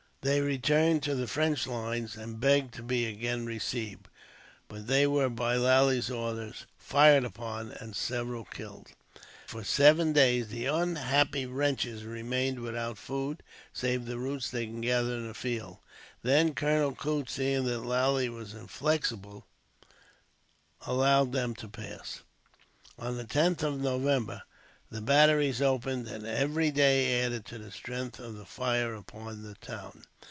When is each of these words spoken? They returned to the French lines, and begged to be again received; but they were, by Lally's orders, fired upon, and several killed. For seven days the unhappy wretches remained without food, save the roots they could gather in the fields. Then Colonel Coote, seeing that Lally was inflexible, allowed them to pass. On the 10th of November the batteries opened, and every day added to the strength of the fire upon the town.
They 0.23 0.39
returned 0.39 1.01
to 1.01 1.15
the 1.15 1.25
French 1.25 1.65
lines, 1.65 2.15
and 2.15 2.39
begged 2.39 2.75
to 2.75 2.83
be 2.83 3.07
again 3.07 3.47
received; 3.47 4.07
but 4.67 4.85
they 4.85 5.07
were, 5.07 5.29
by 5.29 5.55
Lally's 5.55 6.11
orders, 6.11 6.67
fired 6.77 7.23
upon, 7.25 7.71
and 7.71 7.95
several 7.95 8.45
killed. 8.45 8.89
For 9.47 9.63
seven 9.63 10.13
days 10.13 10.49
the 10.49 10.67
unhappy 10.67 11.47
wretches 11.47 12.03
remained 12.03 12.59
without 12.59 12.99
food, 12.99 13.41
save 13.73 14.05
the 14.05 14.19
roots 14.19 14.51
they 14.51 14.67
could 14.67 14.83
gather 14.83 15.15
in 15.15 15.27
the 15.27 15.33
fields. 15.33 15.79
Then 16.21 16.53
Colonel 16.53 16.93
Coote, 16.93 17.27
seeing 17.27 17.63
that 17.63 17.79
Lally 17.79 18.29
was 18.29 18.53
inflexible, 18.53 19.47
allowed 20.85 21.31
them 21.31 21.55
to 21.55 21.67
pass. 21.67 22.21
On 22.99 23.17
the 23.17 23.25
10th 23.25 23.63
of 23.63 23.79
November 23.79 24.43
the 24.91 25.01
batteries 25.01 25.63
opened, 25.63 26.07
and 26.07 26.27
every 26.27 26.69
day 26.69 27.21
added 27.23 27.45
to 27.45 27.57
the 27.57 27.71
strength 27.71 28.19
of 28.19 28.35
the 28.35 28.45
fire 28.45 28.93
upon 28.93 29.41
the 29.41 29.55
town. 29.55 30.03